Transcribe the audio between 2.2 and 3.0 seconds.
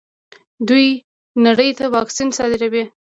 صادروي.